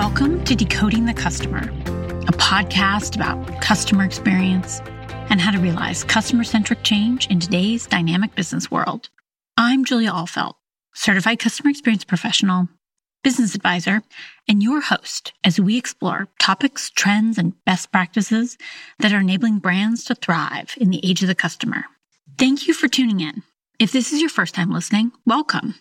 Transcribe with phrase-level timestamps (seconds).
[0.00, 4.80] Welcome to Decoding the Customer, a podcast about customer experience
[5.28, 9.10] and how to realize customer centric change in today's dynamic business world.
[9.58, 10.54] I'm Julia Ahlfeldt,
[10.94, 12.70] certified customer experience professional,
[13.22, 14.02] business advisor,
[14.48, 18.56] and your host as we explore topics, trends, and best practices
[19.00, 21.84] that are enabling brands to thrive in the age of the customer.
[22.38, 23.42] Thank you for tuning in.
[23.78, 25.74] If this is your first time listening, welcome.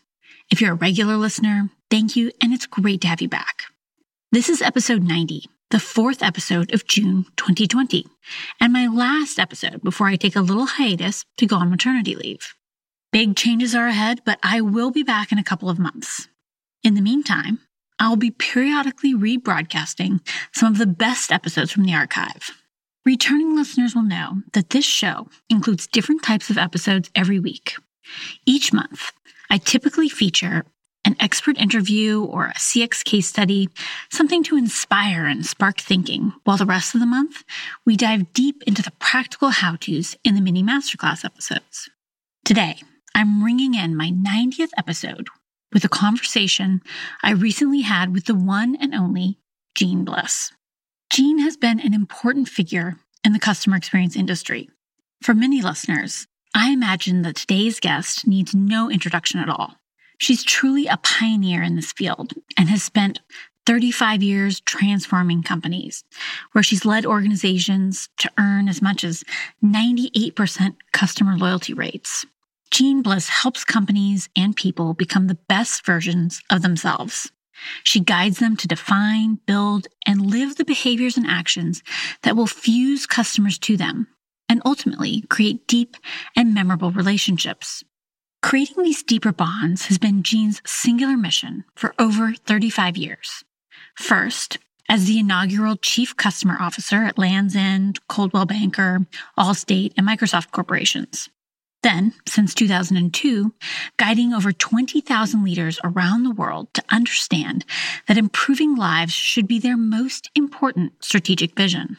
[0.52, 3.63] If you're a regular listener, thank you, and it's great to have you back.
[4.31, 8.05] This is episode 90, the fourth episode of June 2020,
[8.61, 12.53] and my last episode before I take a little hiatus to go on maternity leave.
[13.11, 16.27] Big changes are ahead, but I will be back in a couple of months.
[16.83, 17.57] In the meantime,
[17.97, 20.19] I'll be periodically rebroadcasting
[20.53, 22.52] some of the best episodes from the archive.
[23.07, 27.77] Returning listeners will know that this show includes different types of episodes every week.
[28.45, 29.11] Each month,
[29.49, 30.66] I typically feature
[31.09, 33.67] an expert interview or a CX case study,
[34.11, 37.43] something to inspire and spark thinking, while the rest of the month,
[37.83, 41.89] we dive deep into the practical how to's in the mini masterclass episodes.
[42.45, 42.83] Today,
[43.15, 45.30] I'm ringing in my 90th episode
[45.73, 46.80] with a conversation
[47.23, 49.39] I recently had with the one and only
[49.73, 50.52] Jeanne Bliss.
[51.09, 54.69] Jeanne has been an important figure in the customer experience industry.
[55.23, 59.78] For many listeners, I imagine that today's guest needs no introduction at all.
[60.20, 63.22] She's truly a pioneer in this field and has spent
[63.66, 66.03] 35 years transforming companies,
[66.52, 69.23] where she's led organizations to earn as much as
[69.64, 72.26] 98% customer loyalty rates.
[72.72, 77.31] Jeanne Bliss helps companies and people become the best versions of themselves.
[77.83, 81.83] She guides them to define, build, and live the behaviors and actions
[82.23, 84.08] that will fuse customers to them
[84.48, 85.95] and ultimately create deep
[86.36, 87.83] and memorable relationships.
[88.42, 93.44] Creating these deeper bonds has been Jeanne's singular mission for over 35 years.
[93.95, 94.58] First,
[94.88, 99.05] as the inaugural Chief Customer Officer at Lands' End, Coldwell Banker,
[99.38, 101.30] Allstate, and Microsoft corporations.
[101.83, 103.54] Then, since 2002,
[103.98, 107.66] guiding over 20,000 leaders around the world to understand
[108.08, 111.98] that improving lives should be their most important strategic vision.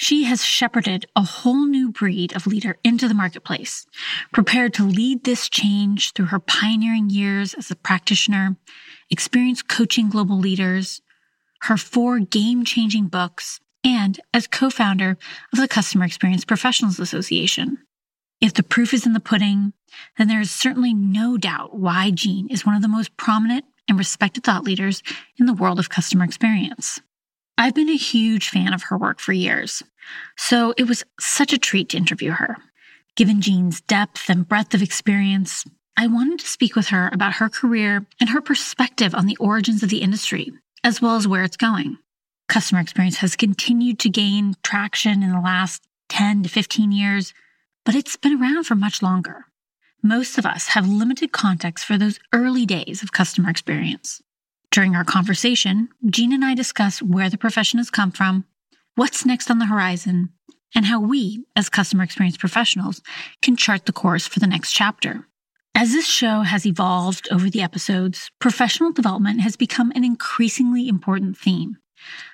[0.00, 3.84] She has shepherded a whole new breed of leader into the marketplace,
[4.32, 8.56] prepared to lead this change through her pioneering years as a practitioner,
[9.10, 11.02] experience coaching global leaders,
[11.62, 15.18] her four game changing books, and as co founder
[15.52, 17.78] of the Customer Experience Professionals Association.
[18.40, 19.72] If the proof is in the pudding,
[20.16, 23.98] then there is certainly no doubt why Jeanne is one of the most prominent and
[23.98, 25.02] respected thought leaders
[25.38, 27.00] in the world of customer experience.
[27.60, 29.82] I've been a huge fan of her work for years,
[30.36, 32.56] so it was such a treat to interview her.
[33.16, 35.64] Given Jeanne's depth and breadth of experience,
[35.96, 39.82] I wanted to speak with her about her career and her perspective on the origins
[39.82, 40.52] of the industry,
[40.84, 41.98] as well as where it's going.
[42.48, 47.34] Customer experience has continued to gain traction in the last 10 to 15 years,
[47.84, 49.46] but it's been around for much longer.
[50.00, 54.22] Most of us have limited context for those early days of customer experience.
[54.70, 58.44] During our conversation, Jeanne and I discuss where the profession has come from,
[58.96, 60.30] what's next on the horizon,
[60.74, 63.00] and how we, as customer experience professionals,
[63.40, 65.26] can chart the course for the next chapter.
[65.74, 71.38] As this show has evolved over the episodes, professional development has become an increasingly important
[71.38, 71.78] theme.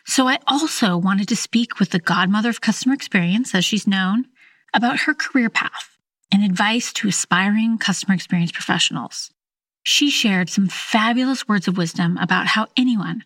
[0.07, 4.27] So I also wanted to speak with the godmother of customer experience, as she's known,
[4.75, 5.99] about her career path
[6.33, 9.31] and advice to aspiring customer experience professionals.
[9.85, 13.25] She shared some fabulous words of wisdom about how anyone,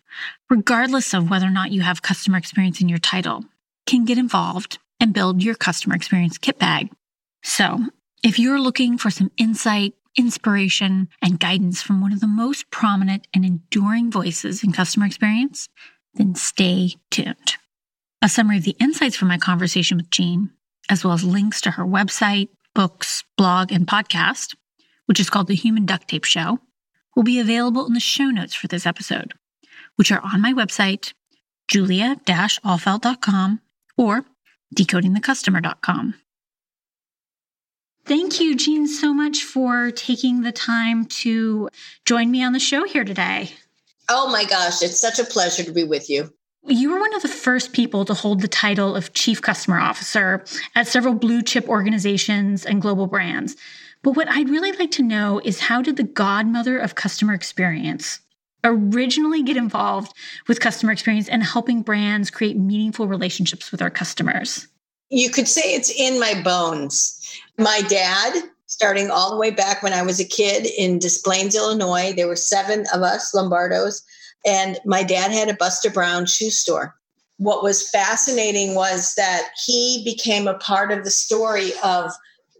[0.49, 3.45] regardless of whether or not you have customer experience in your title,
[3.87, 6.91] can get involved and build your customer experience kit bag.
[7.43, 7.79] So,
[8.23, 13.25] if you're looking for some insight, inspiration, and guidance from one of the most prominent
[13.33, 15.69] and enduring voices in customer experience,
[16.15, 17.55] then stay tuned.
[18.21, 20.51] A summary of the insights from my conversation with Jeanne
[20.89, 24.55] as well as links to her website, books, blog, and podcast,
[25.09, 26.59] which is called The Human Duct Tape Show,
[27.15, 29.33] will be available in the show notes for this episode,
[29.95, 31.13] which are on my website,
[31.67, 33.59] julia-ahlfeldt.com
[33.97, 34.25] or
[34.75, 36.13] decodingthecustomer.com.
[38.05, 41.69] Thank you, Jeanne, so much for taking the time to
[42.05, 43.49] join me on the show here today.
[44.09, 46.31] Oh my gosh, it's such a pleasure to be with you.
[46.67, 50.45] You were one of the first people to hold the title of Chief Customer Officer
[50.75, 53.55] at several blue chip organizations and global brands.
[54.01, 58.19] But what I'd really like to know is how did the godmother of customer experience
[58.63, 60.13] originally get involved
[60.47, 64.67] with customer experience and helping brands create meaningful relationships with our customers?
[65.09, 67.15] You could say it's in my bones.
[67.57, 71.55] My dad, starting all the way back when I was a kid in Des Plaines,
[71.55, 74.01] Illinois, there were seven of us Lombardos
[74.45, 76.95] And my dad had a Buster Brown shoe store.
[77.37, 82.11] What was fascinating was that he became a part of the story of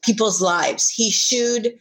[0.04, 0.90] people's lives.
[0.90, 1.74] He shoed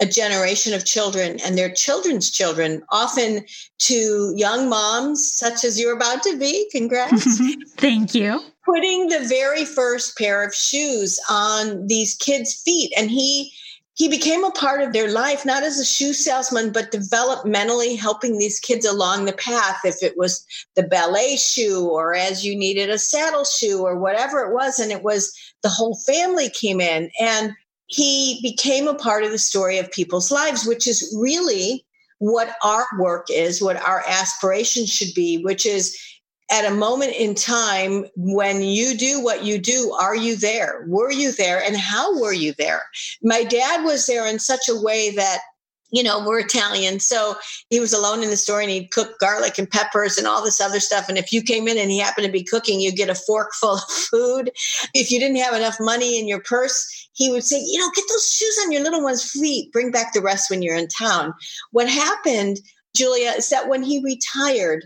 [0.00, 3.44] a generation of children and their children's children, often
[3.78, 6.68] to young moms, such as you're about to be.
[6.70, 7.40] Congrats.
[7.76, 8.42] Thank you.
[8.64, 12.92] Putting the very first pair of shoes on these kids' feet.
[12.96, 13.52] And he
[13.94, 18.36] he became a part of their life, not as a shoe salesman, but developmentally helping
[18.36, 19.78] these kids along the path.
[19.86, 20.44] If it was
[20.74, 24.78] the ballet shoe or as you needed a saddle shoe or whatever it was.
[24.78, 27.10] And it was the whole family came in.
[27.18, 27.54] And
[27.86, 31.84] he became a part of the story of people's lives, which is really
[32.18, 35.96] what our work is, what our aspiration should be, which is
[36.50, 40.84] at a moment in time when you do what you do, are you there?
[40.86, 41.62] Were you there?
[41.62, 42.82] And how were you there?
[43.22, 45.40] My dad was there in such a way that
[45.90, 47.00] you know, we're Italian.
[47.00, 47.36] So
[47.70, 50.60] he was alone in the store and he'd cook garlic and peppers and all this
[50.60, 51.08] other stuff.
[51.08, 53.54] And if you came in and he happened to be cooking, you'd get a fork
[53.54, 54.50] full of food.
[54.94, 58.04] If you didn't have enough money in your purse, he would say, you know, get
[58.08, 61.32] those shoes on your little one's feet, bring back the rest when you're in town.
[61.70, 62.58] What happened,
[62.94, 64.84] Julia, is that when he retired,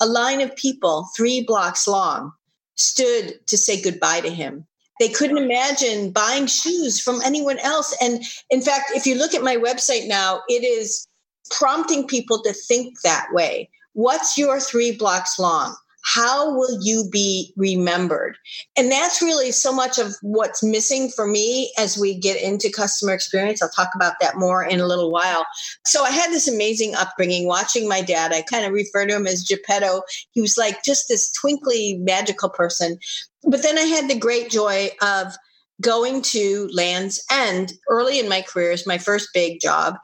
[0.00, 2.32] a line of people, three blocks long,
[2.76, 4.66] stood to say goodbye to him
[4.98, 7.96] they couldn't imagine buying shoes from anyone else.
[8.00, 11.06] And in fact, if you look at my website now, it is
[11.50, 13.70] prompting people to think that way.
[13.92, 15.76] What's your three blocks long?
[16.14, 18.38] How will you be remembered?
[18.76, 23.12] And that's really so much of what's missing for me as we get into customer
[23.12, 23.62] experience.
[23.62, 25.44] I'll talk about that more in a little while.
[25.84, 28.32] So I had this amazing upbringing watching my dad.
[28.32, 30.02] I kind of refer to him as Geppetto.
[30.30, 32.98] He was like just this twinkly, magical person.
[33.42, 35.36] But then I had the great joy of
[35.82, 39.96] going to Lands' End early in my career as my first big job.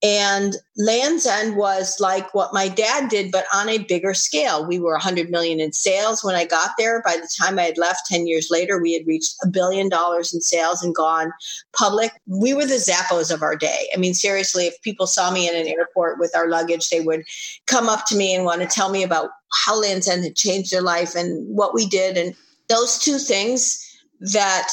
[0.00, 4.64] And Lands' End was like what my dad did, but on a bigger scale.
[4.64, 7.02] We were 100 million in sales when I got there.
[7.04, 10.32] By the time I had left 10 years later, we had reached a billion dollars
[10.32, 11.32] in sales and gone
[11.76, 12.12] public.
[12.26, 13.88] We were the Zappos of our day.
[13.92, 17.24] I mean, seriously, if people saw me in an airport with our luggage, they would
[17.66, 19.30] come up to me and want to tell me about
[19.64, 22.16] how Lands' End had changed their life and what we did.
[22.16, 22.36] And
[22.68, 23.84] those two things
[24.20, 24.72] that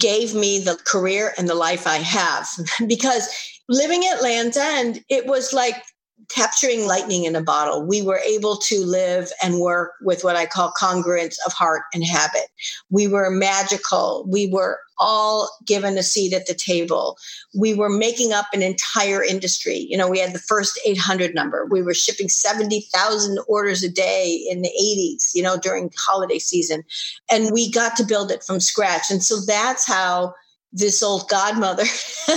[0.00, 2.48] gave me the career and the life I have.
[2.86, 3.28] because
[3.68, 5.82] living at Lands' End, it was like
[6.28, 7.84] capturing lightning in a bottle.
[7.84, 12.04] We were able to live and work with what I call congruence of heart and
[12.04, 12.46] habit.
[12.90, 14.24] We were magical.
[14.28, 17.18] We were all given a seat at the table.
[17.54, 19.86] We were making up an entire industry.
[19.90, 21.66] You know, we had the first 800 number.
[21.66, 26.84] We were shipping 70,000 orders a day in the 80s, you know, during holiday season.
[27.30, 29.10] And we got to build it from scratch.
[29.10, 30.34] And so that's how
[30.74, 31.84] this old godmother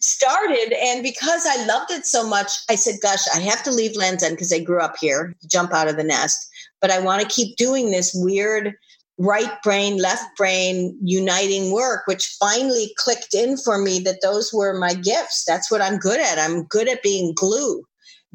[0.00, 0.74] started.
[0.82, 4.24] And because I loved it so much, I said, gosh, I have to leave Lands'
[4.24, 6.48] End because I grew up here, jump out of the nest.
[6.80, 8.74] But I want to keep doing this weird
[9.18, 14.78] right brain, left brain uniting work, which finally clicked in for me that those were
[14.78, 15.44] my gifts.
[15.46, 16.38] That's what I'm good at.
[16.38, 17.84] I'm good at being glue,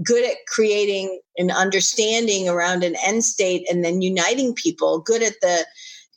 [0.02, 5.36] good at creating an understanding around an end state and then uniting people, good at
[5.42, 5.66] the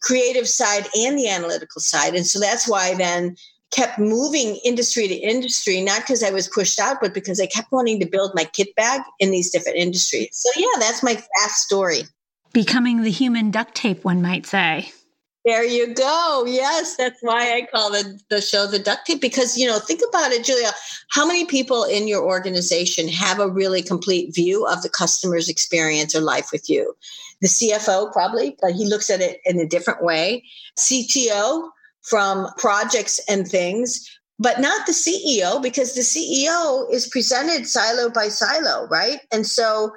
[0.04, 2.14] creative side and the analytical side.
[2.14, 3.36] And so that's why I then
[3.72, 7.72] kept moving industry to industry, not because I was pushed out, but because I kept
[7.72, 10.28] wanting to build my kit bag in these different industries.
[10.32, 12.02] So yeah, that's my fast story.
[12.52, 14.92] Becoming the human duct tape, one might say.
[15.44, 16.44] There you go.
[16.46, 20.00] Yes, that's why I call the, the show the duct tape because, you know, think
[20.08, 20.70] about it, Julia.
[21.10, 26.14] How many people in your organization have a really complete view of the customer's experience
[26.14, 26.96] or life with you?
[27.42, 30.44] The CFO, probably, but he looks at it in a different way.
[30.78, 31.68] CTO
[32.04, 34.08] from projects and things,
[34.38, 39.20] but not the CEO because the CEO is presented silo by silo, right?
[39.30, 39.92] And so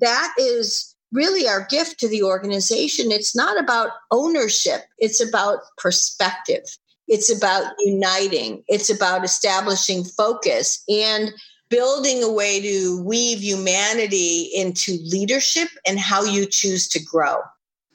[0.00, 3.10] that is really our gift to the organization.
[3.10, 6.64] It's not about ownership, it's about perspective.
[7.08, 8.62] It's about uniting.
[8.68, 11.32] It's about establishing focus and
[11.70, 17.38] building a way to weave humanity into leadership and how you choose to grow.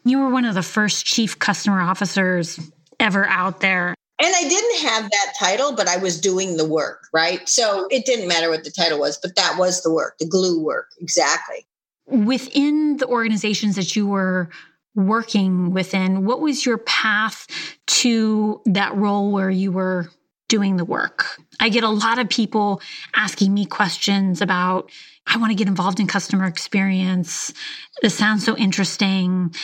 [0.04, 2.60] You were one of the first chief customer officers
[3.00, 3.94] ever out there.
[4.20, 7.48] And I didn't have that title, but I was doing the work, right?
[7.48, 10.60] So it didn't matter what the title was, but that was the work, the glue
[10.60, 10.90] work.
[11.00, 11.68] Exactly
[12.08, 14.50] within the organizations that you were
[14.96, 17.48] working within, what was your path
[17.88, 20.10] to that role where you were
[20.50, 21.26] doing the work?
[21.60, 22.82] I get a lot of people
[23.16, 24.92] asking me questions about,
[25.26, 27.54] I want to get involved in customer experience.
[28.02, 29.56] This sounds so interesting.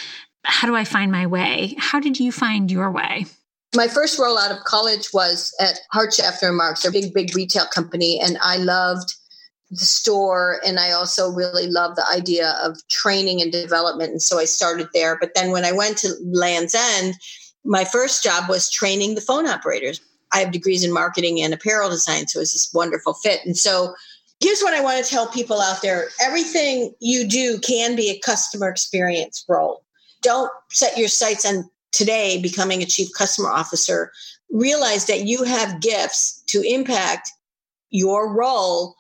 [0.46, 1.76] How do I find my way?
[1.78, 3.26] How did you find your way?
[3.76, 7.66] My first role out of college was at Hart Schaffner Marx, a big, big retail
[7.66, 9.14] company, and I loved
[9.72, 14.12] the store and I also really love the idea of training and development.
[14.12, 15.18] And so I started there.
[15.20, 17.16] But then when I went to Lands' End,
[17.64, 20.02] my first job was training the phone operators.
[20.34, 23.42] I have degrees in marketing and apparel design, so it's this wonderful fit.
[23.46, 23.94] And so
[24.40, 28.20] here's what I want to tell people out there everything you do can be a
[28.20, 29.84] customer experience role.
[30.22, 34.12] Don't set your sights on today becoming a chief customer officer.
[34.52, 37.30] Realize that you have gifts to impact
[37.90, 38.96] your role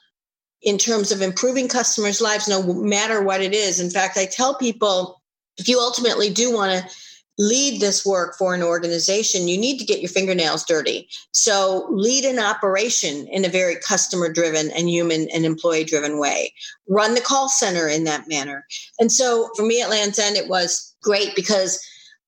[0.61, 3.79] in terms of improving customers' lives, no matter what it is.
[3.79, 5.21] In fact, I tell people
[5.57, 6.95] if you ultimately do want to
[7.39, 11.07] lead this work for an organization, you need to get your fingernails dirty.
[11.31, 16.53] So, lead an operation in a very customer driven and human and employee driven way.
[16.89, 18.65] Run the call center in that manner.
[18.99, 21.79] And so, for me at Lands' End, it was great because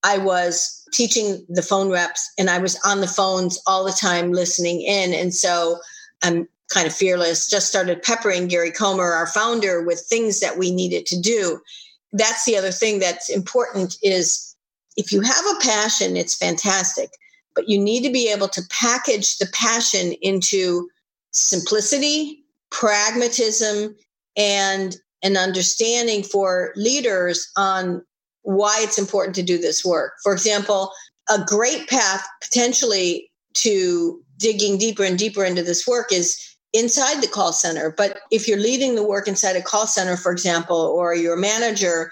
[0.03, 4.31] I was teaching the phone reps and I was on the phones all the time
[4.31, 5.13] listening in.
[5.13, 5.77] And so,
[6.23, 10.71] I'm kind of fearless, just started peppering Gary Comer, our founder, with things that we
[10.71, 11.59] needed to do.
[12.13, 14.55] That's the other thing that's important is
[14.97, 17.09] if you have a passion, it's fantastic,
[17.55, 20.89] but you need to be able to package the passion into
[21.31, 23.95] simplicity, pragmatism,
[24.35, 28.03] and an understanding for leaders on
[28.43, 30.13] why it's important to do this work.
[30.23, 30.91] For example,
[31.29, 37.27] a great path potentially to digging deeper and deeper into this work is inside the
[37.27, 37.93] call center.
[37.95, 41.39] But if you're leading the work inside a call center, for example, or you're a
[41.39, 42.11] manager,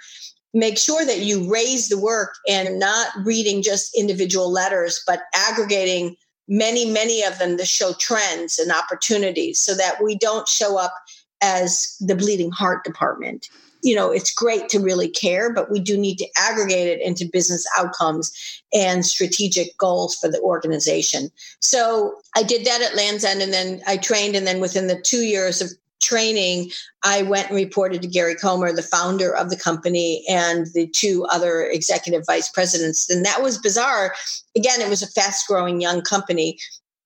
[0.54, 6.16] make sure that you raise the work and not reading just individual letters, but aggregating
[6.48, 10.94] many, many of them to show trends and opportunities so that we don't show up
[11.42, 13.48] as the bleeding heart department.
[13.82, 17.30] You know, it's great to really care, but we do need to aggregate it into
[17.32, 18.32] business outcomes
[18.74, 21.30] and strategic goals for the organization.
[21.60, 24.36] So I did that at Lands' End and then I trained.
[24.36, 25.70] And then within the two years of
[26.02, 26.72] training,
[27.04, 31.26] I went and reported to Gary Comer, the founder of the company, and the two
[31.30, 33.10] other executive vice presidents.
[33.10, 34.14] And that was bizarre.
[34.56, 36.58] Again, it was a fast growing young company.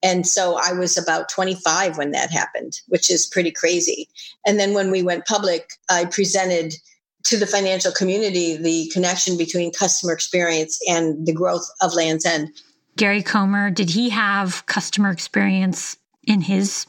[0.04, 4.10] And so I was about 25 when that happened, which is pretty crazy.
[4.46, 6.76] And then when we went public, I presented
[7.24, 12.50] to the financial community the connection between customer experience and the growth of Lands' End.
[12.98, 15.96] Gary Comer, did he have customer experience
[16.26, 16.86] in his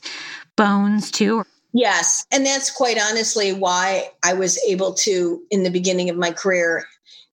[0.57, 1.45] bones too?
[1.73, 2.27] Yes.
[2.33, 6.85] And that's quite honestly why I was able to, in the beginning of my career,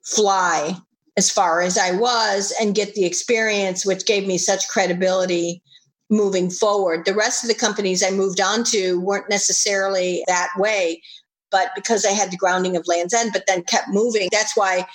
[0.03, 0.75] fly
[1.17, 5.61] as far as I was and get the experience, which gave me such credibility
[6.11, 7.05] moving forward.
[7.05, 11.01] The rest of the companies I moved on to weren't necessarily that way,
[11.49, 14.85] but because I had the grounding of Lands' End, but then kept moving, that's why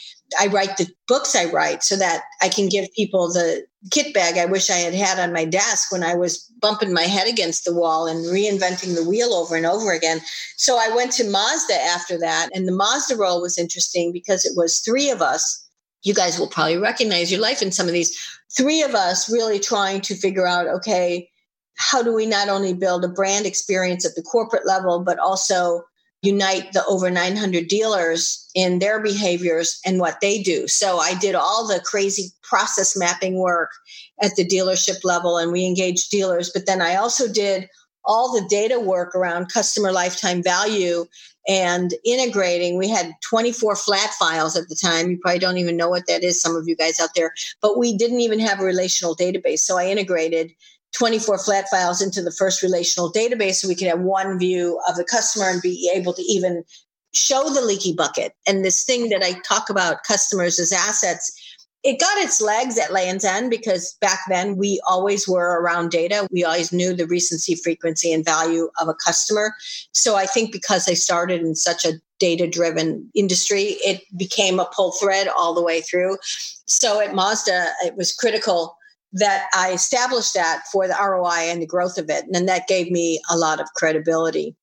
[0.41, 4.39] I write the books I write so that I can give people the kit bag
[4.39, 7.65] I wish I had had on my desk when I was bumping my head against
[7.65, 10.21] the wall and reinventing the wheel over and over again.
[10.57, 12.49] So I went to Mazda after that.
[12.53, 15.63] And the Mazda role was interesting because it was three of us.
[16.03, 18.17] You guys will probably recognize your life in some of these.
[18.55, 21.29] Three of us really trying to figure out okay,
[21.77, 25.83] how do we not only build a brand experience at the corporate level, but also
[26.23, 30.67] unite the over 900 dealers in their behaviors and what they do.
[30.67, 33.71] So I did all the crazy process mapping work
[34.21, 36.51] at the dealership level and we engaged dealers.
[36.53, 37.69] But then I also did
[38.07, 41.07] all the data work around customer lifetime value
[41.49, 42.77] and integrating.
[42.77, 45.11] We had 24 flat files at the time.
[45.11, 47.79] You probably don't even know what that is, some of you guys out there, but
[47.79, 49.61] we didn't even have a relational database.
[49.61, 50.53] So I integrated
[50.97, 54.97] 24 flat files into the first relational database so we could have one view of
[54.97, 56.65] the customer and be able to even
[57.13, 58.35] show the leaky bucket.
[58.47, 61.46] And this thing that I talk about customers as assets,
[61.87, 66.27] it got its legs at Lands' End because back then we always were around data.
[66.33, 69.55] We always knew the recency, frequency, and value of a customer.
[69.93, 74.69] So I think because I started in such a data driven industry, it became a
[74.75, 76.19] pull thread all the way through.
[76.67, 78.77] So at Mazda, it was critical
[79.13, 82.25] that I established that for the ROI and the growth of it.
[82.25, 84.57] And then that gave me a lot of credibility.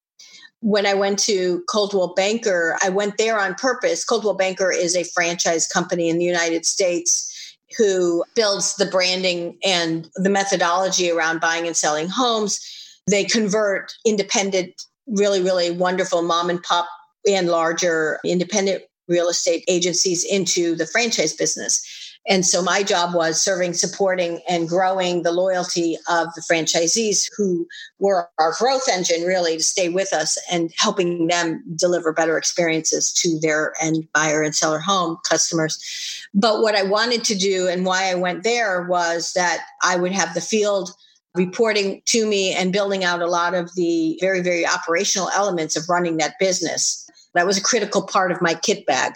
[0.64, 4.06] When I went to Coldwell Banker, I went there on purpose.
[4.06, 7.30] Coldwell Banker is a franchise company in the United States
[7.78, 12.62] who builds the branding and the methodology around buying and selling homes.
[13.10, 16.88] They convert independent, really, really wonderful mom and pop
[17.28, 21.86] and larger independent real estate agencies into the franchise business.
[22.28, 27.68] And so my job was serving, supporting, and growing the loyalty of the franchisees who
[28.00, 33.12] were our growth engine, really, to stay with us and helping them deliver better experiences
[33.14, 36.28] to their end buyer and seller home customers.
[36.34, 40.14] But what I wanted to do and why I went there was that I would
[40.14, 40.92] have the field
[41.36, 45.90] reporting to me and building out a lot of the very, very operational elements of
[45.90, 47.10] running that business.
[47.34, 49.14] That was a critical part of my kit bag.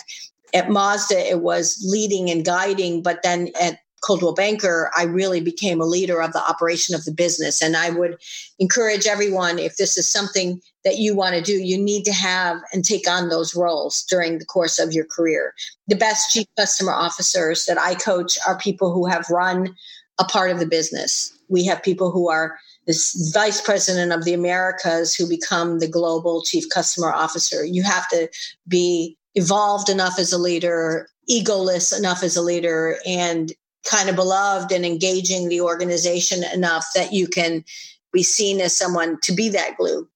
[0.53, 5.81] At Mazda, it was leading and guiding, but then at Coldwell Banker, I really became
[5.81, 7.61] a leader of the operation of the business.
[7.61, 8.17] And I would
[8.59, 12.57] encourage everyone if this is something that you want to do, you need to have
[12.71, 15.53] and take on those roles during the course of your career.
[15.87, 19.75] The best chief customer officers that I coach are people who have run
[20.19, 21.33] a part of the business.
[21.49, 26.41] We have people who are this vice president of the Americas who become the global
[26.43, 27.65] chief customer officer.
[27.65, 28.29] You have to
[28.67, 33.53] be evolved enough as a leader, egoless enough as a leader, and
[33.85, 37.63] kind of beloved and engaging the organization enough that you can
[38.11, 40.09] be seen as someone to be that glue.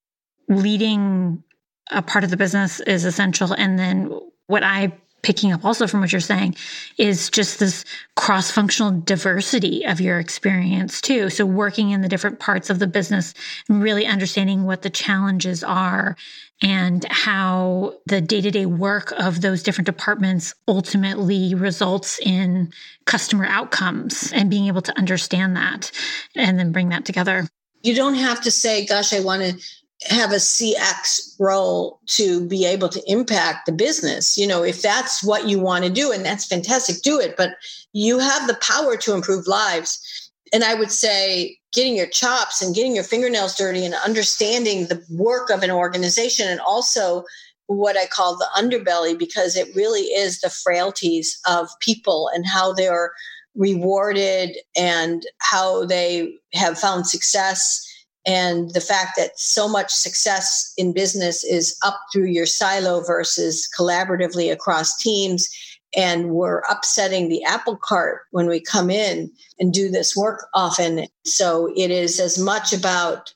[0.50, 1.44] Leading
[1.92, 3.54] a part of the business is essential.
[3.54, 4.12] And then
[4.48, 6.56] what I picking up also from what you're saying
[6.98, 7.86] is just this
[8.16, 11.30] cross functional diversity of your experience too.
[11.30, 13.34] So working in the different parts of the business
[13.70, 16.16] and really understanding what the challenges are
[16.62, 22.72] and how the day to day work of those different departments ultimately results in
[23.06, 25.92] customer outcomes and being able to understand that
[26.36, 27.48] and then bring that together.
[27.84, 29.66] You don't have to say, gosh, I want to
[30.10, 34.38] have a CX role to be able to impact the business.
[34.38, 37.36] You know, if that's what you want to do, and that's fantastic, do it.
[37.38, 37.52] But
[37.94, 40.32] you have the power to improve lives.
[40.54, 45.04] And I would say getting your chops and getting your fingernails dirty and understanding the
[45.10, 47.24] work of an organization and also
[47.68, 52.74] what I call the underbelly, because it really is the frailties of people and how
[52.74, 53.14] they're
[53.56, 57.88] rewarded and how they have found success
[58.26, 63.68] and the fact that so much success in business is up through your silo versus
[63.78, 65.50] collaboratively across teams
[65.96, 71.08] and we're upsetting the apple cart when we come in and do this work often.
[71.26, 73.34] So it is as much about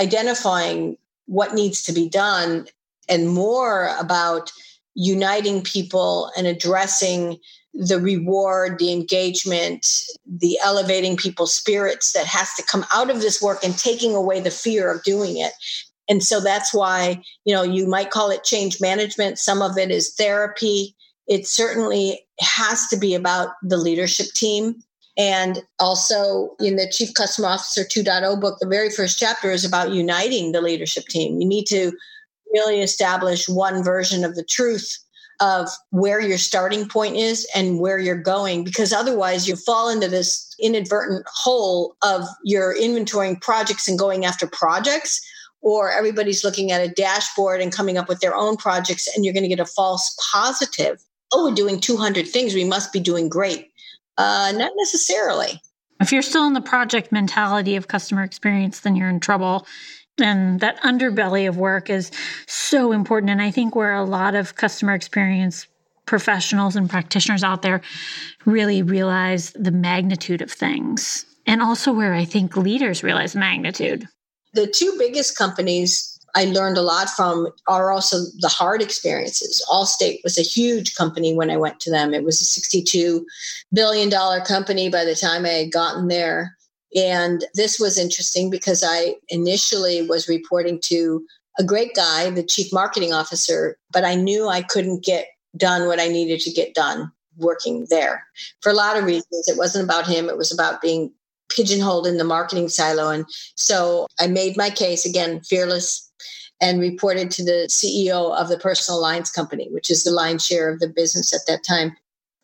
[0.00, 2.66] identifying what needs to be done
[3.08, 4.52] and more about
[4.94, 7.38] uniting people and addressing
[7.78, 9.86] the reward, the engagement,
[10.26, 14.40] the elevating people's spirits that has to come out of this work and taking away
[14.40, 15.52] the fear of doing it.
[16.08, 19.38] And so that's why, you know, you might call it change management.
[19.38, 20.96] Some of it is therapy.
[21.28, 24.82] It certainly has to be about the leadership team.
[25.16, 29.92] And also in the Chief Customer Officer 2.0 book, the very first chapter is about
[29.92, 31.40] uniting the leadership team.
[31.40, 31.92] You need to
[32.52, 34.98] really establish one version of the truth
[35.40, 40.08] of where your starting point is and where you're going because otherwise you fall into
[40.08, 45.24] this inadvertent hole of your inventorying projects and going after projects
[45.60, 49.34] or everybody's looking at a dashboard and coming up with their own projects and you're
[49.34, 51.00] going to get a false positive.
[51.32, 53.70] Oh we're doing 200 things we must be doing great.
[54.16, 55.60] Uh, not necessarily.
[56.00, 59.66] If you're still in the project mentality of customer experience then you're in trouble
[60.20, 62.10] and that underbelly of work is
[62.46, 63.30] so important.
[63.30, 65.66] And I think where a lot of customer experience
[66.06, 67.82] professionals and practitioners out there
[68.46, 74.08] really realize the magnitude of things, and also where I think leaders realize magnitude.
[74.54, 79.64] The two biggest companies I learned a lot from are also the hard experiences.
[79.70, 82.14] Allstate was a huge company when I went to them.
[82.14, 83.22] It was a $62
[83.72, 84.10] billion
[84.44, 86.56] company by the time I had gotten there.
[86.94, 91.24] And this was interesting because I initially was reporting to
[91.58, 96.00] a great guy, the chief marketing officer, but I knew I couldn't get done what
[96.00, 98.24] I needed to get done working there
[98.60, 99.48] for a lot of reasons.
[99.48, 101.12] It wasn't about him, it was about being
[101.50, 103.10] pigeonholed in the marketing silo.
[103.10, 103.24] And
[103.54, 106.10] so I made my case again, fearless,
[106.60, 110.68] and reported to the CEO of the personal lines company, which is the lion's share
[110.68, 111.96] of the business at that time.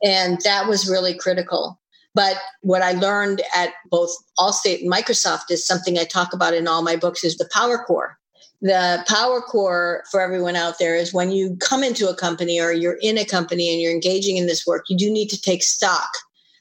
[0.02, 1.78] And that was really critical
[2.14, 6.68] but what I learned at both Allstate and Microsoft is something I talk about in
[6.68, 8.16] all my books is the power core.
[8.62, 12.72] The power core for everyone out there is when you come into a company or
[12.72, 15.62] you're in a company and you're engaging in this work, you do need to take
[15.62, 16.08] stock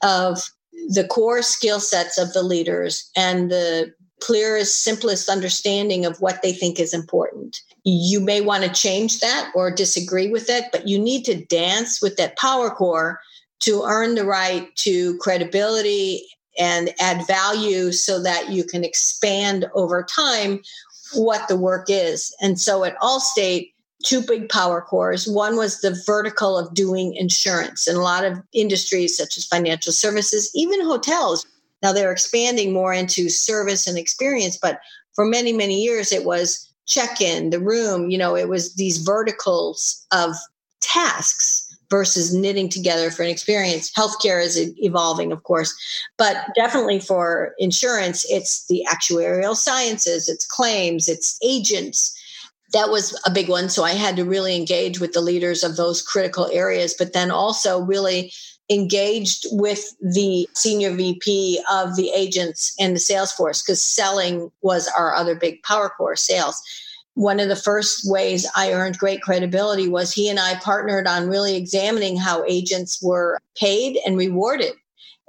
[0.02, 0.42] of
[0.88, 6.52] the core skill sets of the leaders and the clearest, simplest understanding of what they
[6.52, 7.60] think is important.
[7.84, 12.02] You may want to change that or disagree with it, but you need to dance
[12.02, 13.20] with that power core
[13.60, 16.22] to earn the right to credibility
[16.58, 20.60] and add value so that you can expand over time
[21.14, 22.34] what the work is.
[22.40, 23.72] And so at Allstate,
[24.04, 25.26] two big power cores.
[25.26, 29.92] One was the vertical of doing insurance and a lot of industries such as financial
[29.92, 31.46] services, even hotels.
[31.82, 34.80] Now they're expanding more into service and experience, but
[35.14, 38.98] for many, many years it was check in, the room, you know, it was these
[38.98, 40.34] verticals of
[40.80, 41.53] tasks
[41.94, 43.88] versus knitting together for an experience.
[43.92, 45.72] Healthcare is evolving, of course,
[46.18, 52.12] but definitely for insurance, it's the actuarial sciences, it's claims, it's agents.
[52.72, 53.68] That was a big one.
[53.68, 57.30] So I had to really engage with the leaders of those critical areas, but then
[57.30, 58.32] also really
[58.68, 64.88] engaged with the senior VP of the agents and the sales force because selling was
[64.98, 66.60] our other big power core sales
[67.14, 71.28] one of the first ways I earned great credibility was he and I partnered on
[71.28, 74.72] really examining how agents were paid and rewarded.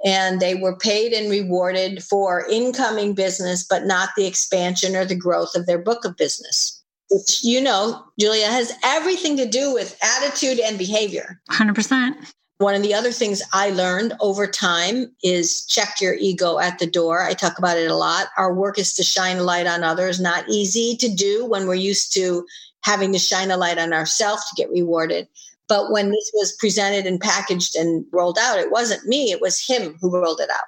[0.04, 5.14] And they were paid and rewarded for incoming business, but not the expansion or the
[5.14, 9.98] growth of their book of business, which, you know, Julia, has everything to do with
[10.02, 11.40] attitude and behavior.
[11.50, 12.32] 100%.
[12.58, 16.86] One of the other things I learned over time is check your ego at the
[16.86, 17.22] door.
[17.22, 18.28] I talk about it a lot.
[18.38, 21.74] Our work is to shine a light on others, not easy to do when we're
[21.74, 22.46] used to
[22.82, 25.28] having to shine a light on ourselves to get rewarded.
[25.68, 29.64] But when this was presented and packaged and rolled out, it wasn't me, it was
[29.64, 30.64] him who rolled it out.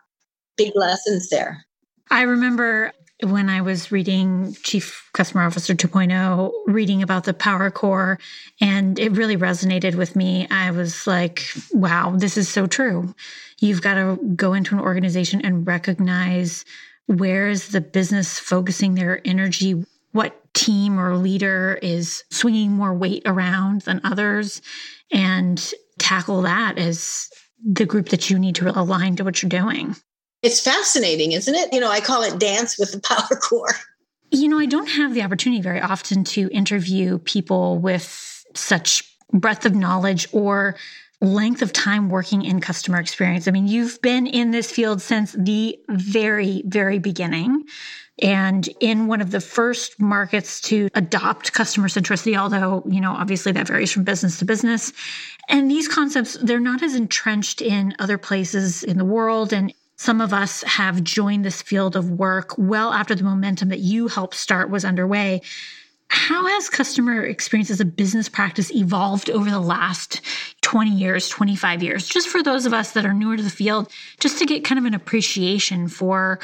[0.57, 1.65] Big lessons there.
[2.11, 8.19] I remember when I was reading Chief Customer Officer 2.0, reading about the Power Core,
[8.61, 10.47] and it really resonated with me.
[10.51, 13.15] I was like, wow, this is so true.
[13.59, 16.65] You've got to go into an organization and recognize
[17.07, 23.23] where is the business focusing their energy, what team or leader is swinging more weight
[23.27, 24.63] around than others,
[25.11, 27.29] and tackle that as
[27.65, 29.97] the group that you need to align to what you're doing.
[30.43, 31.73] It's fascinating, isn't it?
[31.73, 33.75] You know, I call it dance with the power core.
[34.31, 39.67] You know, I don't have the opportunity very often to interview people with such breadth
[39.67, 40.77] of knowledge or
[41.21, 43.49] length of time working in customer experience.
[43.49, 47.65] I mean, you've been in this field since the very, very beginning.
[48.21, 53.53] And in one of the first markets to adopt customer centricity, although, you know, obviously
[53.53, 54.93] that varies from business to business.
[55.49, 59.53] And these concepts, they're not as entrenched in other places in the world.
[59.53, 63.81] And some of us have joined this field of work well after the momentum that
[63.81, 65.43] you helped start was underway.
[66.09, 70.21] How has customer experience as a business practice evolved over the last
[70.63, 72.09] 20 years, 25 years?
[72.09, 74.79] Just for those of us that are newer to the field, just to get kind
[74.79, 76.39] of an appreciation for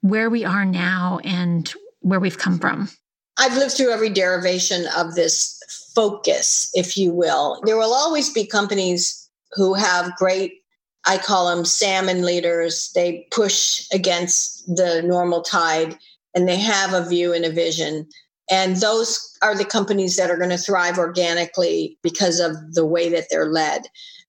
[0.00, 2.88] where we are now and where we've come from.
[3.36, 5.58] I've lived through every derivation of this
[5.94, 7.60] focus, if you will.
[7.64, 10.61] There will always be companies who have great
[11.06, 12.90] I call them salmon leaders.
[12.94, 15.98] They push against the normal tide
[16.34, 18.08] and they have a view and a vision.
[18.50, 23.08] And those are the companies that are going to thrive organically because of the way
[23.08, 23.82] that they're led.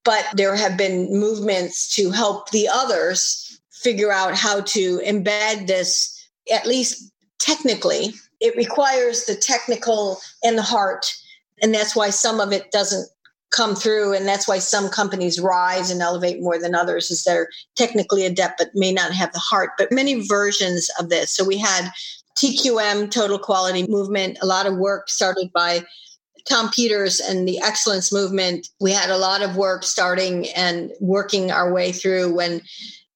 [0.03, 6.27] But there have been movements to help the others figure out how to embed this,
[6.51, 8.13] at least technically.
[8.39, 11.13] It requires the technical and the heart.
[11.61, 13.07] And that's why some of it doesn't
[13.53, 17.47] come through and that's why some companies rise and elevate more than others is they're
[17.75, 19.71] technically adept but may not have the heart.
[19.77, 21.31] But many versions of this.
[21.31, 21.89] So we had
[22.37, 25.85] tqm total quality movement a lot of work started by
[26.49, 28.67] tom peters and the excellence movement.
[28.81, 32.61] We had a lot of work starting and working our way through when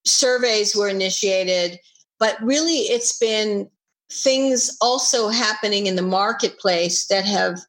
[0.05, 1.79] surveys were initiated.
[2.19, 3.69] But really it's been
[4.11, 7.59] things also happening in the marketplace that have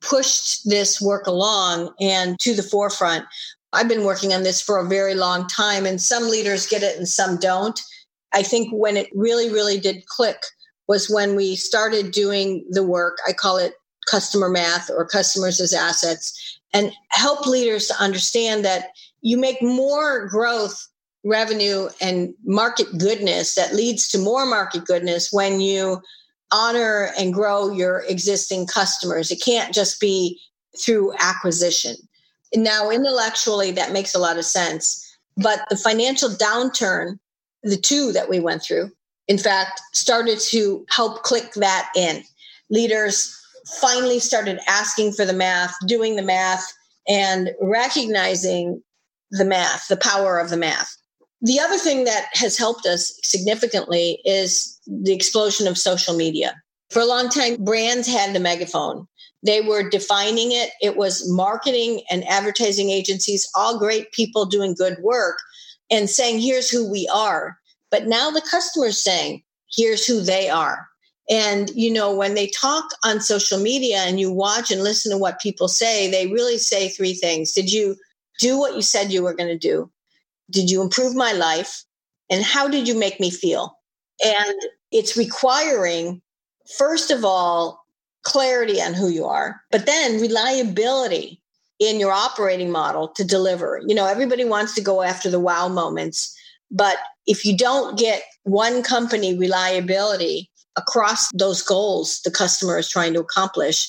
[0.00, 3.24] pushed this work along and to the forefront.
[3.72, 6.96] I've been working on this for a very long time, and some leaders get it
[6.96, 7.78] and some don't.
[8.32, 10.38] I think when it really, really did click
[10.86, 13.18] was when we started doing the work.
[13.28, 13.74] I call it
[14.10, 18.88] customer math or customers as assets, and help leaders to understand that
[19.20, 20.86] you make more growth,
[21.24, 26.00] revenue, and market goodness that leads to more market goodness when you
[26.50, 29.30] honor and grow your existing customers.
[29.30, 30.40] It can't just be
[30.78, 31.96] through acquisition.
[32.54, 35.04] Now, intellectually, that makes a lot of sense.
[35.36, 37.18] But the financial downturn,
[37.62, 38.90] the two that we went through,
[39.28, 42.22] in fact, started to help click that in.
[42.70, 43.34] Leaders
[43.80, 46.72] finally started asking for the math, doing the math,
[47.06, 48.82] and recognizing
[49.30, 50.96] the math, the power of the math.
[51.40, 56.54] The other thing that has helped us significantly is the explosion of social media.
[56.90, 59.06] For a long time, brands had the megaphone.
[59.44, 60.70] They were defining it.
[60.82, 65.38] It was marketing and advertising agencies, all great people doing good work
[65.90, 67.56] and saying, here's who we are.
[67.90, 70.88] But now the customer's saying, here's who they are.
[71.30, 75.18] And, you know, when they talk on social media and you watch and listen to
[75.18, 77.52] what people say, they really say three things.
[77.52, 77.96] Did you
[78.40, 79.90] do what you said you were going to do?
[80.50, 81.84] Did you improve my life?
[82.30, 83.78] And how did you make me feel?
[84.24, 84.58] And
[84.90, 86.22] it's requiring,
[86.78, 87.84] first of all,
[88.24, 91.40] clarity on who you are, but then reliability.
[91.80, 93.80] in your operating model to deliver.
[93.86, 96.36] You know, everybody wants to go after the wow moments,
[96.70, 103.14] but if you don't get one company reliability across those goals the customer is trying
[103.14, 103.88] to accomplish,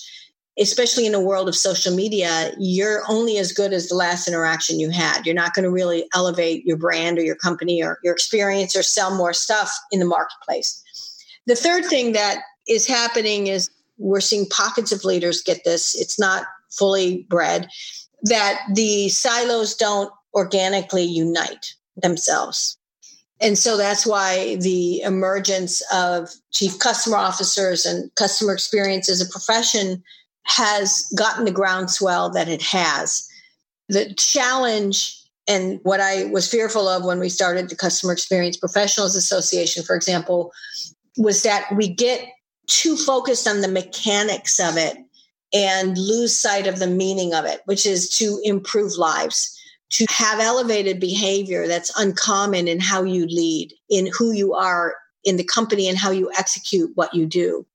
[0.60, 4.80] especially in a world of social media, you're only as good as the last interaction
[4.80, 5.26] you had.
[5.26, 8.84] You're not going to really elevate your brand or your company or your experience or
[8.84, 10.84] sell more stuff in the marketplace.
[11.48, 15.96] The third thing that is happening is we're seeing pockets of leaders get this.
[15.96, 17.68] It's not fully bred
[18.24, 22.78] that the silos don't organically unite themselves.
[23.42, 29.30] And so that's why the emergence of chief customer officers and customer experience as a
[29.30, 30.04] profession
[30.50, 33.28] has gotten the groundswell that it has.
[33.88, 35.16] The challenge
[35.48, 39.96] and what I was fearful of when we started the Customer Experience Professionals Association, for
[39.96, 40.52] example,
[41.18, 42.24] was that we get
[42.68, 44.98] too focused on the mechanics of it
[45.52, 49.60] and lose sight of the meaning of it, which is to improve lives,
[49.90, 55.38] to have elevated behavior that's uncommon in how you lead, in who you are in
[55.38, 57.66] the company, and how you execute what you do.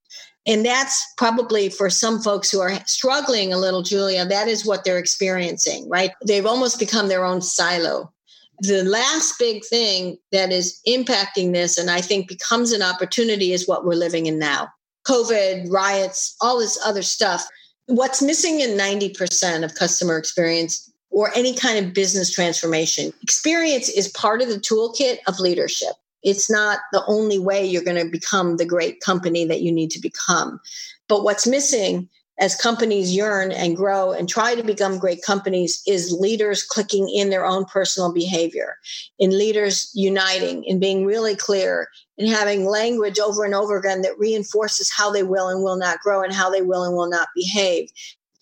[0.46, 4.84] And that's probably for some folks who are struggling a little, Julia, that is what
[4.84, 6.12] they're experiencing, right?
[6.26, 8.12] They've almost become their own silo.
[8.60, 13.66] The last big thing that is impacting this, and I think becomes an opportunity, is
[13.66, 14.68] what we're living in now
[15.08, 17.46] COVID, riots, all this other stuff.
[17.86, 23.12] What's missing in 90% of customer experience or any kind of business transformation?
[23.22, 28.02] Experience is part of the toolkit of leadership it's not the only way you're going
[28.02, 30.60] to become the great company that you need to become.
[31.06, 32.08] But what's missing
[32.40, 37.30] as companies yearn and grow and try to become great companies is leaders clicking in
[37.30, 38.76] their own personal behavior,
[39.20, 44.18] in leaders uniting, in being really clear, in having language over and over again that
[44.18, 47.28] reinforces how they will and will not grow and how they will and will not
[47.36, 47.88] behave.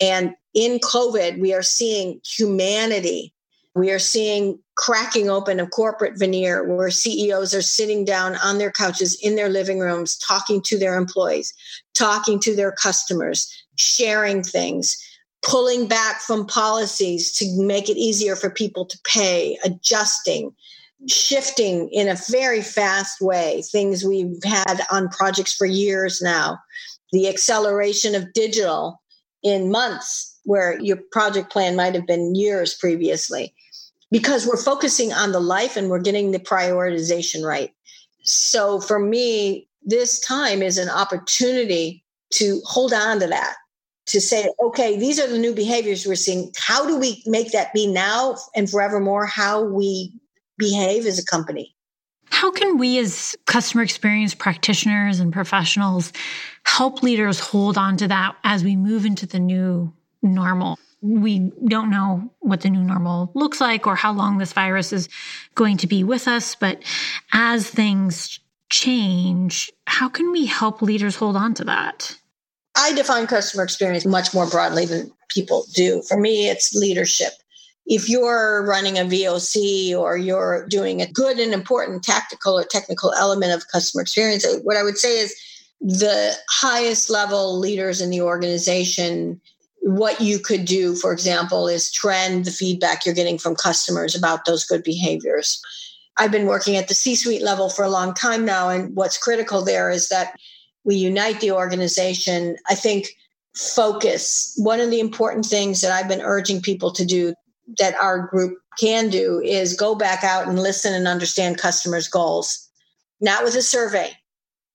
[0.01, 3.35] And in COVID, we are seeing humanity
[3.75, 8.71] we are seeing cracking open of corporate veneer where CEOs are sitting down on their
[8.71, 11.55] couches in their living rooms, talking to their employees,
[11.95, 14.97] talking to their customers, sharing things,
[15.43, 20.55] pulling back from policies to make it easier for people to pay, adjusting,
[21.09, 26.59] shifting in a very fast way, things we've had on projects for years now.
[27.11, 29.03] The acceleration of digital
[29.43, 33.55] in months where your project plan might have been years previously
[34.11, 37.73] because we're focusing on the life and we're getting the prioritization right.
[38.25, 43.57] So for me, this time is an opportunity to hold on to that,
[44.07, 46.53] to say, okay, these are the new behaviors we're seeing.
[46.57, 50.13] How do we make that be now and forevermore how we
[50.59, 51.75] behave as a company?
[52.27, 56.13] How can we, as customer experience practitioners and professionals,
[56.65, 59.93] help leaders hold on to that as we move into the new
[60.23, 60.79] normal.
[61.01, 65.09] We don't know what the new normal looks like or how long this virus is
[65.55, 66.55] going to be with us.
[66.55, 66.83] But
[67.33, 68.39] as things
[68.71, 72.17] change, how can we help leaders hold on to that?
[72.77, 76.03] I define customer experience much more broadly than people do.
[76.03, 77.33] For me, it's leadership.
[77.85, 83.13] If you're running a VOC or you're doing a good and important tactical or technical
[83.13, 85.35] element of customer experience, what I would say is
[85.81, 89.41] the highest level leaders in the organization
[89.83, 94.45] what you could do, for example, is trend the feedback you're getting from customers about
[94.45, 95.61] those good behaviors.
[96.17, 99.19] I've been working at the C suite level for a long time now, and what's
[99.19, 100.39] critical there is that
[100.85, 102.57] we unite the organization.
[102.69, 103.09] I think
[103.57, 107.35] focus, one of the important things that I've been urging people to do
[107.79, 112.69] that our group can do is go back out and listen and understand customers' goals,
[113.21, 114.13] not with a survey.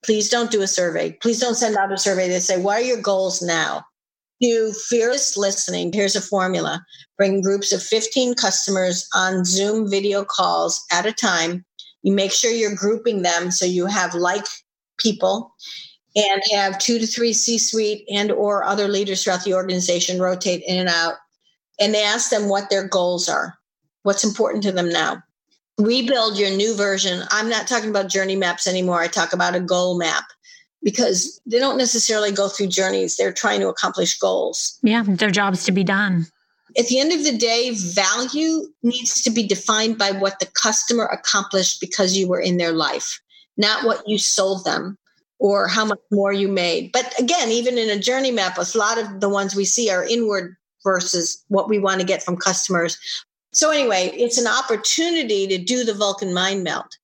[0.04, 1.12] Please don't do a survey.
[1.22, 3.86] Please don't send out a survey that say, What are your goals now?
[4.41, 5.91] Do fearless listening.
[5.91, 6.86] Here's a formula.
[7.17, 11.65] Bring groups of 15 customers on Zoom video calls at a time.
[12.04, 14.45] You make sure you're grouping them so you have like
[14.97, 15.54] people
[16.15, 20.80] and have two to three c-suite and or other leaders throughout the organization rotate in
[20.80, 21.15] and out
[21.80, 23.56] and they ask them what their goals are.
[24.04, 25.21] What's important to them now?
[25.78, 27.23] Rebuild your new version.
[27.30, 29.00] I'm not talking about journey maps anymore.
[29.00, 30.23] I talk about a goal map
[30.84, 33.18] because they don't necessarily go through journeys.
[33.18, 34.80] They're trying to accomplish goals.
[34.84, 36.28] Yeah, their jobs to be done.
[36.78, 41.06] At the end of the day, value needs to be defined by what the customer
[41.06, 43.20] accomplished because you were in their life,
[43.58, 44.98] not what you sold them
[45.40, 46.92] or how much more you made.
[46.92, 50.04] But again, even in a journey map, a lot of the ones we see are
[50.04, 52.98] inward versus what we want to get from customers.
[53.54, 56.98] So, anyway, it's an opportunity to do the Vulcan Mind Meld.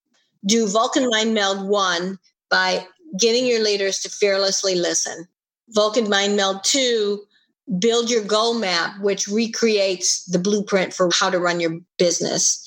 [0.46, 2.86] Do Vulcan Mind Meld one by
[3.17, 5.28] getting your leaders to fearlessly listen.
[5.69, 7.19] Vulcan Mind Meld 2
[7.80, 12.60] build your goal map, which recreates the blueprint for how to run your business.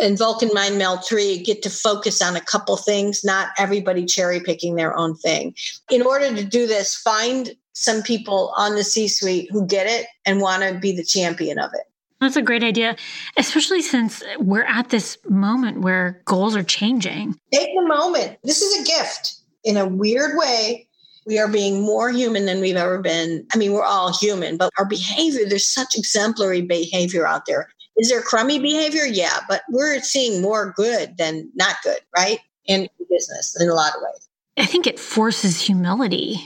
[0.00, 4.40] In Vulcan Mind Meld 3, get to focus on a couple things, not everybody cherry
[4.40, 5.54] picking their own thing.
[5.90, 10.06] In order to do this, find some people on the C suite who get it
[10.26, 11.82] and want to be the champion of it.
[12.20, 12.96] That's a great idea,
[13.36, 17.38] especially since we're at this moment where goals are changing.
[17.52, 18.38] Take the moment.
[18.42, 19.37] This is a gift.
[19.64, 20.88] In a weird way,
[21.26, 23.46] we are being more human than we've ever been.
[23.52, 27.68] I mean, we're all human, but our behavior, there's such exemplary behavior out there.
[27.98, 29.04] Is there crummy behavior?
[29.04, 32.38] Yeah, but we're seeing more good than not good, right?
[32.66, 34.28] In business in a lot of ways.
[34.56, 36.36] I think it forces humility.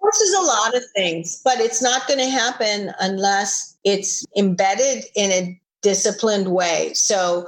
[0.00, 5.30] Forces a lot of things, but it's not going to happen unless it's embedded in
[5.30, 6.92] a disciplined way.
[6.94, 7.46] So,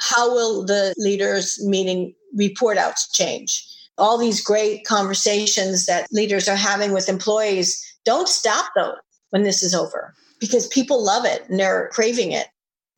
[0.00, 3.64] how will the leaders meeting report outs change?
[3.96, 8.96] All these great conversations that leaders are having with employees, don't stop those
[9.30, 12.48] when this is over because people love it and they're craving it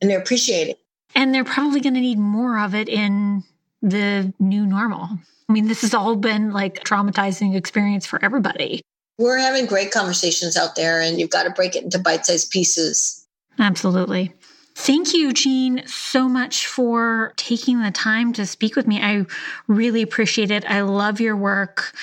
[0.01, 0.79] and they're appreciating it.
[1.15, 3.43] And they're probably going to need more of it in
[3.81, 5.09] the new normal.
[5.49, 8.81] I mean, this has all been like traumatizing experience for everybody.
[9.17, 12.51] We're having great conversations out there, and you've got to break it into bite sized
[12.51, 13.25] pieces.
[13.57, 14.33] Absolutely.
[14.79, 19.01] Thank you, Jeanne, so much for taking the time to speak with me.
[19.01, 19.25] I
[19.67, 20.69] really appreciate it.
[20.69, 21.93] I love your work.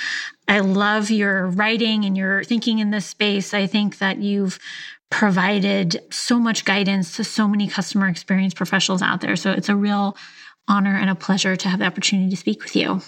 [0.48, 3.54] I love your writing and your thinking in this space.
[3.54, 4.58] I think that you've
[5.08, 9.36] provided so much guidance to so many customer experience professionals out there.
[9.36, 10.16] So it's a real
[10.66, 13.00] honor and a pleasure to have the opportunity to speak with you.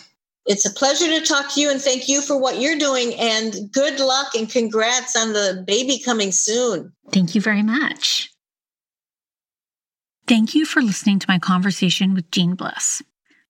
[0.46, 3.14] It's a pleasure to talk to you and thank you for what you're doing.
[3.14, 6.92] And good luck and congrats on the baby coming soon.
[7.10, 8.30] Thank you very much.
[10.28, 13.00] Thank you for listening to my conversation with Jeanne Bliss.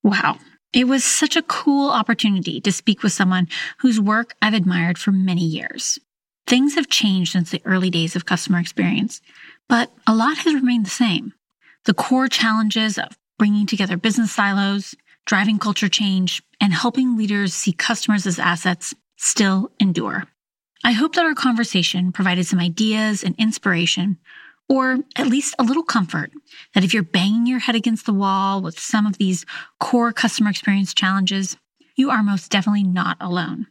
[0.03, 0.39] Wow,
[0.75, 5.11] it was such a cool opportunity to speak with someone whose work I've admired for
[5.11, 5.99] many years.
[6.47, 9.23] Things have changed since the early days of customer experience,
[9.71, 11.33] but a lot has remained the same.
[11.87, 17.73] The core challenges of bringing together business silos, driving culture change, and helping leaders see
[17.73, 20.25] customers as assets still endure.
[20.85, 24.19] I hope that our conversation provided some ideas and inspiration,
[24.69, 26.33] or at least a little comfort
[26.75, 29.47] that if you're banging your head against the wall with some of these
[29.81, 31.57] core customer experience challenges,
[31.97, 33.67] you are most definitely not alone.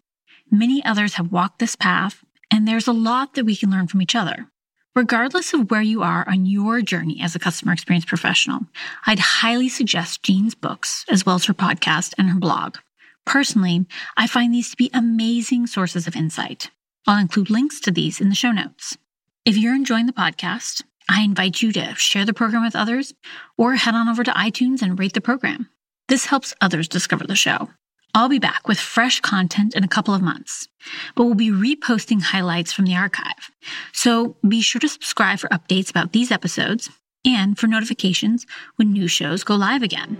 [0.49, 4.01] Many others have walked this path, and there's a lot that we can learn from
[4.01, 4.47] each other.
[4.95, 8.61] Regardless of where you are on your journey as a customer experience professional,
[9.05, 12.77] I'd highly suggest Jeanne's books as well as her podcast and her blog.
[13.25, 16.69] Personally, I find these to be amazing sources of insight.
[17.05, 18.97] I'll include links to these in the show notes.
[19.45, 23.13] If you're enjoying the podcast, I invite you to share the program with others
[23.59, 25.69] or head on over to iTunes and rate the program.
[26.07, 27.69] This helps others discover the show.
[28.15, 30.67] I'll be back with fresh content in a couple of months,
[31.15, 33.51] but we'll be reposting highlights from the archive.
[33.93, 36.89] So be sure to subscribe for updates about these episodes
[37.23, 40.17] and for notifications when new shows go live again.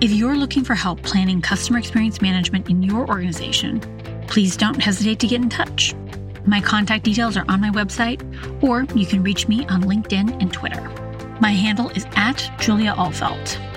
[0.00, 3.80] If you're looking for help planning customer experience management in your organization,
[4.26, 5.94] please don't hesitate to get in touch.
[6.46, 8.22] My contact details are on my website,
[8.62, 10.82] or you can reach me on LinkedIn and Twitter.
[11.40, 13.73] My handle is at Julia Ahlfeldt.